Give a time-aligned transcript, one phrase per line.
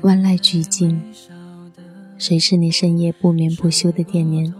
[0.00, 1.02] 万籁俱静，
[2.16, 4.54] 谁是你深夜不眠不休的惦念？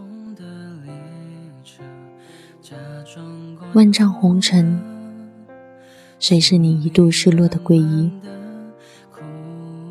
[3.73, 4.79] 万丈红尘，
[6.19, 8.11] 谁是你一度失落的皈依？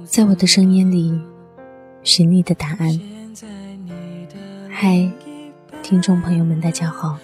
[0.05, 1.19] 在我的声音里，
[2.03, 3.01] 寻你的答案。
[4.71, 5.11] 嗨，
[5.83, 7.19] 听众朋友们，大家好，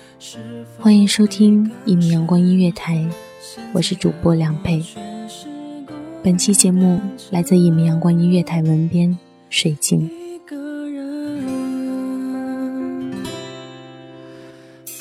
[0.78, 3.08] 欢迎收听一米阳光音乐台，
[3.72, 4.84] 我是主播梁佩。
[6.22, 9.18] 本期节目来自一米阳光音乐台文编
[9.48, 10.10] 水晶。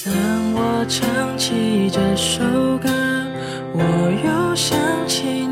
[0.06, 0.14] 当
[0.54, 2.42] 我唱起这首
[2.78, 2.90] 歌，
[3.74, 3.82] 我
[4.24, 5.46] 又想起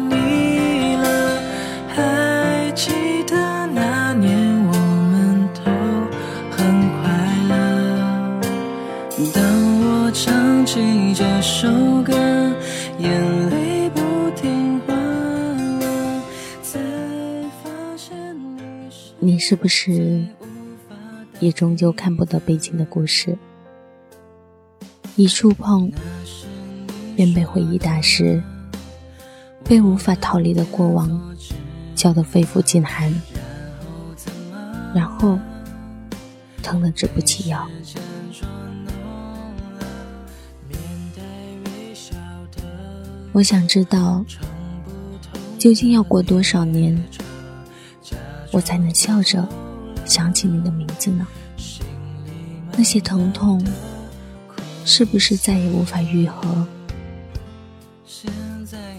[9.33, 9.43] 当
[9.81, 11.67] 我唱起这首
[12.03, 12.13] 歌，
[12.99, 13.99] 眼泪不
[14.35, 14.93] 停滑
[15.79, 16.21] 落，
[19.19, 20.25] 你是不是
[21.39, 23.37] 也终究看不得北京的故事？
[25.15, 25.91] 一触碰，
[27.15, 28.41] 便被回忆打湿，
[29.63, 31.35] 被无法逃离的过往
[31.95, 33.11] 搅得肺腑尽寒，
[34.93, 35.39] 然后
[36.61, 37.67] 疼得直不起腰。
[43.37, 44.25] 我想知道，
[45.59, 46.99] 究竟要过多少年，
[48.51, 49.47] 我才能笑着
[50.05, 51.27] 想起你的名字呢？
[52.71, 53.63] 那些疼痛，
[54.85, 56.65] 是不是再也无法愈合？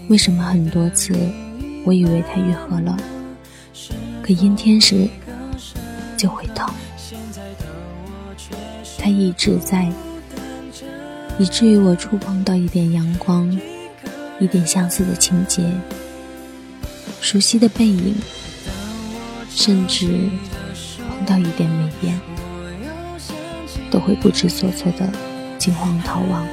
[0.07, 1.13] 为什么很多次
[1.83, 2.97] 我以为它愈合了，
[4.23, 5.05] 可阴天时
[6.15, 6.65] 就会痛？
[8.97, 9.91] 它一直在，
[11.37, 13.59] 以至于我触碰到一点阳光，
[14.39, 15.61] 一点相似的情节，
[17.19, 18.15] 熟悉的背影，
[19.49, 20.29] 甚至
[20.97, 22.19] 碰到一点眉眼，
[23.91, 25.09] 都会不知所措的
[25.57, 26.47] 惊慌逃亡。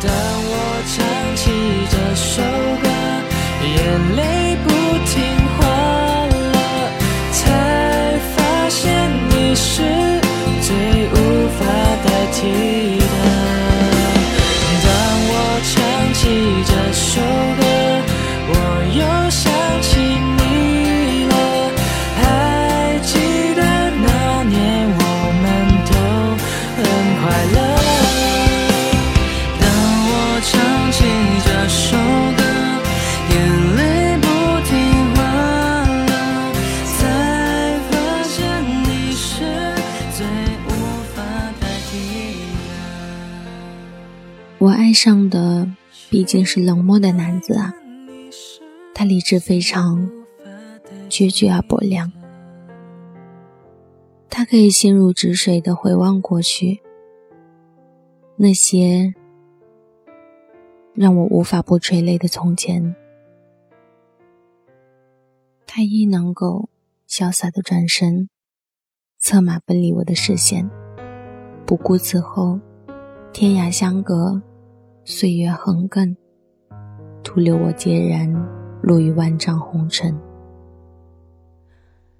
[0.00, 0.10] 当
[0.44, 0.50] 我
[0.86, 1.04] 唱
[1.36, 1.50] 起
[1.90, 2.42] 这首
[2.80, 2.86] 歌，
[3.66, 4.22] 眼泪
[12.42, 12.48] 记
[12.98, 13.06] 得。
[14.82, 14.88] 当
[15.28, 15.72] 我唱
[16.12, 16.20] 起
[16.66, 17.20] 这首
[46.32, 47.74] 竟是冷漠的男子啊，
[48.94, 50.10] 他理智非常，
[51.10, 52.10] 决绝而薄凉。
[54.30, 56.80] 他可以心如止水的回望过去，
[58.36, 59.12] 那些
[60.94, 62.96] 让我无法不垂泪的从前，
[65.66, 66.70] 他亦能够
[67.06, 68.30] 潇洒的转身，
[69.18, 70.70] 策马奔离我的视线，
[71.66, 72.58] 不顾此后
[73.34, 74.40] 天涯相隔，
[75.04, 76.16] 岁月横亘，
[77.22, 78.32] 徒留我孑然
[78.82, 80.16] 落于万丈红尘。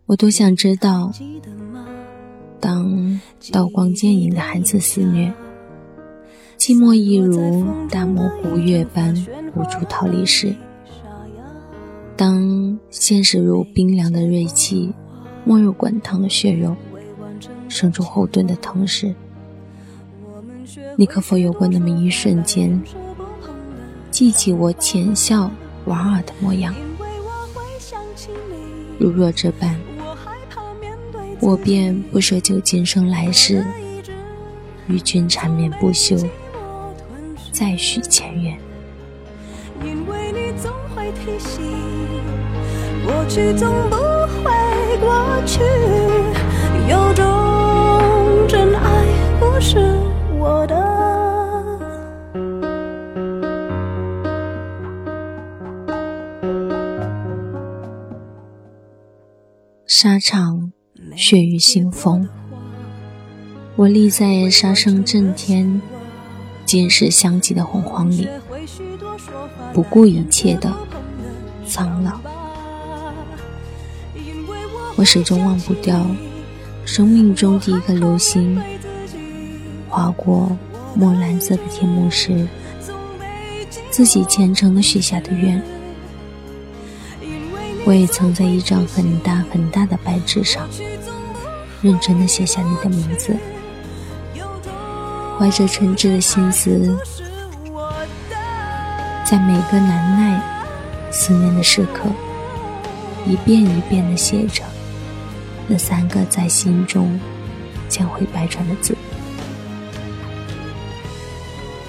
[0.06, 1.10] 我多想知道。
[2.60, 3.20] 当
[3.50, 5.32] 刀光剑影的寒刺肆虐，
[6.56, 9.12] 寂寞亦如大漠孤月般
[9.56, 10.54] 无助逃离时；
[12.16, 14.94] 当现实如冰凉的锐器，
[15.42, 16.76] 没入滚烫的血肉，
[17.68, 19.12] 生出后盾的同时，
[20.94, 22.80] 你可否有过那么一瞬间，
[24.12, 25.50] 记起我浅笑
[25.86, 26.74] 莞尔的模样，
[28.98, 29.74] 如若这般？
[31.40, 33.64] 我便不奢求今生来世，
[34.86, 36.14] 与君缠绵不休，
[37.52, 38.54] 再续前缘。
[39.82, 41.62] 因为你总会提醒，
[43.06, 43.96] 过去总不
[44.44, 44.52] 会
[45.00, 45.62] 过去，
[46.86, 49.06] 有种真爱
[49.40, 49.98] 不是
[50.38, 50.81] 我的。
[60.02, 60.72] 沙场。
[61.14, 62.28] 血雨腥风，
[63.76, 65.80] 我立在杀声震天、
[66.64, 68.26] 金石相击的洪荒里，
[69.72, 70.74] 不顾一切的
[71.68, 72.18] 苍老。
[74.96, 76.04] 我始终忘不掉
[76.84, 78.60] 生命中第一个流星
[79.88, 80.50] 划过
[80.96, 82.48] 墨蓝色的天幕时，
[83.88, 85.62] 自己虔诚的许下的愿。
[87.84, 90.68] 我也曾在一张很大很大的白纸上。
[91.82, 93.36] 认真的写下你的名字，
[95.36, 96.96] 怀着诚挚的心思，
[99.28, 100.40] 在每个难耐
[101.10, 102.08] 思念的时刻，
[103.26, 104.62] 一遍一遍的写着
[105.66, 107.18] 那三个在心中
[107.88, 108.96] 千回百转的字。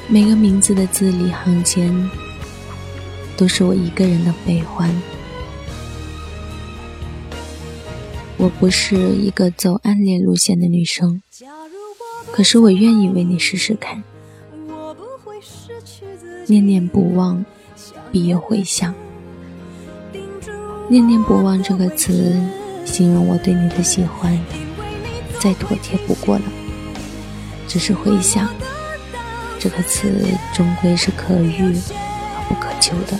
[0.07, 2.09] 每个名字的字里行间，
[3.37, 4.91] 都是我一个人的悲欢。
[8.37, 11.21] 我不是一个走暗恋路线的女生，
[12.31, 14.03] 可是我愿意为你试试看。
[16.47, 17.45] 念念不忘，
[18.11, 18.93] 必有回响。
[20.89, 22.35] 念念不忘这个词，
[22.85, 24.37] 形容我对你的喜欢，
[25.39, 26.43] 再妥帖不过了。
[27.67, 28.49] 只是回想，
[29.57, 30.11] 这个词
[30.53, 31.73] 终归是可遇
[32.35, 33.17] 而不可求的。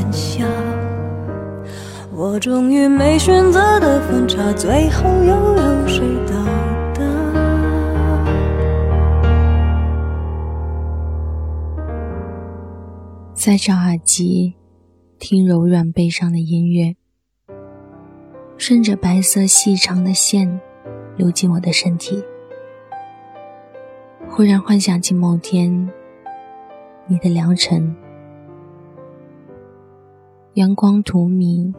[0.00, 0.46] 忆的炎夏，
[2.12, 6.34] 我终于没选择的分岔，最后又有谁到
[6.94, 7.00] 达？
[13.34, 14.54] 塞着耳机，
[15.18, 16.96] 听柔软悲伤的音乐，
[18.56, 20.60] 顺着白色细长的线
[21.16, 22.22] 流进我的身体。
[24.28, 25.90] 忽然幻想起某天，
[27.06, 27.94] 你的良辰，
[30.54, 31.72] 阳光荼蘼，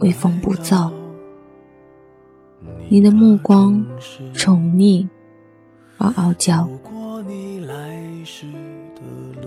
[0.00, 0.90] 微风不燥，
[2.88, 3.84] 你的目光
[4.32, 5.06] 宠溺
[5.98, 6.68] 而傲娇，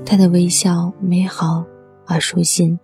[0.06, 1.66] 他的微笑美好
[2.06, 2.80] 而舒心，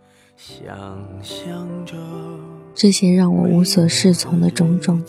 [2.75, 5.01] 这些让我无所适从的种种，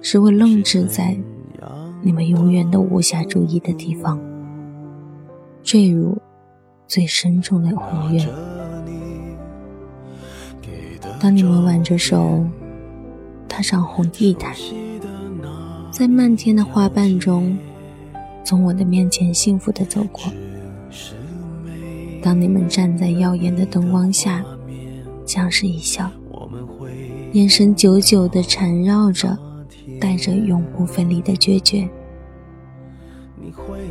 [0.00, 1.18] 使我愣滞在。
[2.02, 4.20] 你们永远都无暇注意的地方，
[5.64, 6.16] 坠入
[6.86, 8.28] 最深重的宏愿。
[11.18, 12.46] 当你们挽着手
[13.48, 14.54] 踏上红地毯，
[15.90, 17.56] 在漫天的花瓣中，
[18.44, 20.24] 从我的面前幸福的走过。
[22.22, 24.44] 当你们站在耀眼的灯光下，
[25.24, 26.10] 相视一笑，
[27.32, 29.36] 眼神久久的缠绕着，
[30.00, 31.88] 带着永不分离的决绝。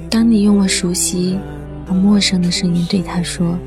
[0.09, 1.37] 当你用我熟悉
[1.87, 3.57] 而陌生的声音对他说：“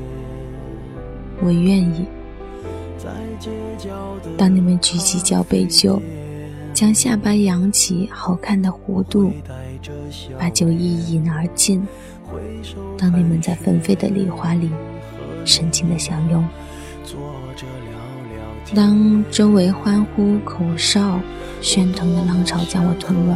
[1.43, 2.05] 我愿意。”
[4.37, 6.01] 当你们举起交杯酒，
[6.73, 9.31] 将下巴扬起好看的弧度，
[10.37, 11.81] 把酒一饮而尽；
[12.97, 14.69] 当你们在纷飞的梨花里
[15.45, 16.47] 深情的相拥，
[18.75, 21.19] 当周围欢呼、口哨、
[21.61, 23.33] 喧腾的浪潮将我吞没，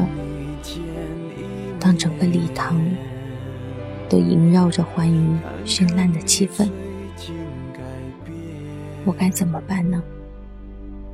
[1.79, 2.79] 当整个礼堂
[4.07, 6.69] 都萦绕着欢愉绚烂的气氛，
[9.05, 10.01] 我该怎么办呢？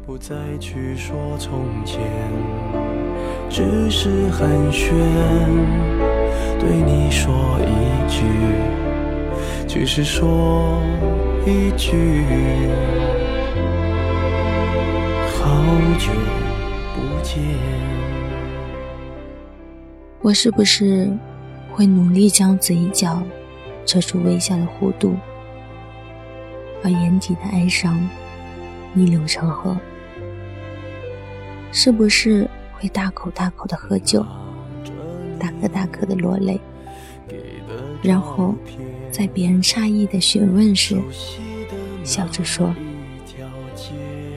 [0.09, 2.01] 不再去说从前，
[3.47, 4.89] 只是寒暄，
[6.59, 8.25] 对你说一句，
[9.67, 10.81] 只是说
[11.45, 12.25] 一句，
[15.37, 15.47] 好
[15.99, 16.11] 久
[16.95, 17.43] 不见。
[20.23, 21.07] 我是不是
[21.71, 23.21] 会努力将嘴角
[23.85, 25.15] 扯出微笑的弧度，
[26.81, 28.09] 把眼底的哀伤
[28.95, 29.77] 逆流成河？
[31.71, 34.25] 是不是会大口大口的喝酒，
[35.39, 36.59] 大颗大颗的落泪，
[38.01, 38.55] 然后
[39.11, 40.99] 在别人诧异的询问时，
[42.03, 42.73] 笑着说：“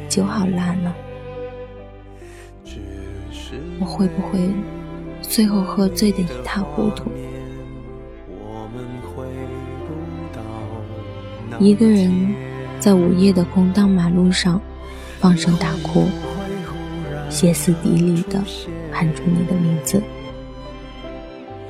[0.09, 0.95] 酒好辣了。”
[3.81, 4.39] 我会不会
[5.21, 7.11] 最后喝醉的一塌糊涂？
[11.59, 12.35] 一个人
[12.79, 14.61] 在午夜的空荡马路上
[15.19, 16.07] 放声大哭。
[17.33, 18.39] 歇斯底里地
[18.93, 20.03] 喊出你的名字，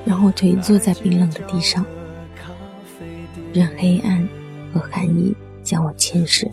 [0.04, 1.86] 然后颓坐在冰冷的地上，
[3.54, 4.28] 任黑暗
[4.74, 6.50] 和寒意将我侵蚀。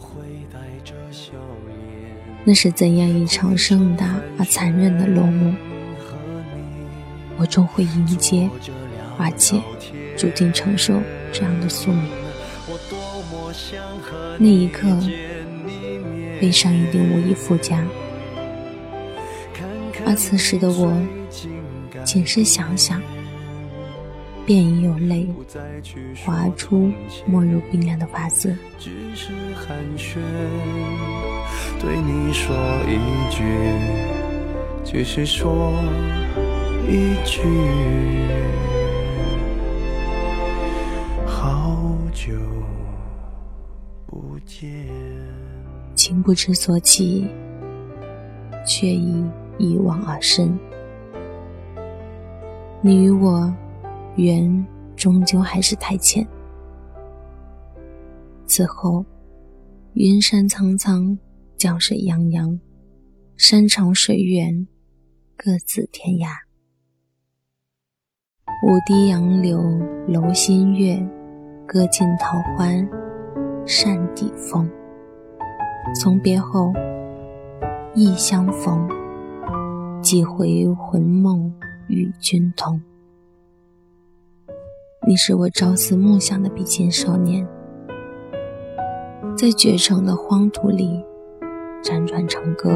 [2.43, 5.55] 那是怎样一场盛大而残忍的落幕？
[7.37, 8.47] 我终会迎接，
[9.17, 9.59] 而且
[10.15, 10.93] 注定承受
[11.33, 12.03] 这样的宿命。
[14.37, 14.87] 那一刻，
[16.39, 17.83] 悲伤一定无以复加。
[20.05, 20.91] 而此时的我，
[22.03, 23.01] 仅是想想，
[24.45, 25.27] 便已有泪
[26.25, 26.91] 滑出，
[27.25, 28.55] 没入冰凉的发丝。
[28.79, 30.17] 只是寒暄，
[31.79, 32.55] 对你说
[32.87, 32.97] 一
[33.29, 33.43] 句，
[34.83, 35.71] 只是说
[36.87, 37.41] 一句，
[41.27, 42.33] 好久
[44.07, 44.67] 不见。
[45.95, 47.27] 情不知所起，
[48.65, 49.23] 却已。
[49.59, 50.57] 一往而深，
[52.81, 53.53] 你与我
[54.15, 56.25] 缘终究还是太浅。
[58.47, 59.05] 此后，
[59.93, 61.15] 云山苍苍，
[61.57, 62.57] 江水泱泱，
[63.37, 64.65] 山长水远，
[65.37, 66.29] 各自天涯。
[68.65, 69.61] 舞堤杨柳
[70.07, 70.97] 楼新月，
[71.67, 72.65] 歌尽桃花
[73.65, 74.69] 扇底风。
[75.95, 76.73] 从别后，
[77.93, 78.98] 忆相逢。
[80.09, 81.53] 几回魂梦
[81.87, 82.81] 与君同，
[85.07, 87.47] 你是我朝思暮想的笔尖少年，
[89.37, 91.05] 在绝城的荒土里
[91.83, 92.71] 辗转成歌。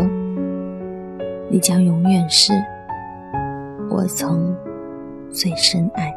[1.49, 2.53] 你将永远是
[3.89, 4.55] 我曾
[5.31, 6.13] 最深爱。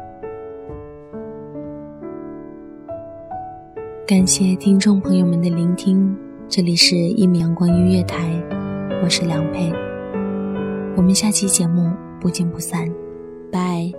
[4.05, 6.15] 感谢听众朋友们的聆听，
[6.47, 8.31] 这里是一米阳光音乐台，
[9.03, 9.86] 我是梁佩。
[10.97, 12.91] 我们下期节目不见不散，
[13.51, 13.93] 拜。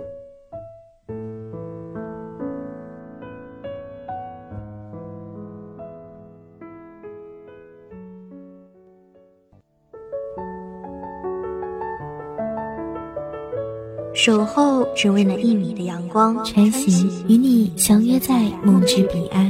[14.13, 19.49] 守候只为那一米的阳光，晨行与你相约在梦之彼岸。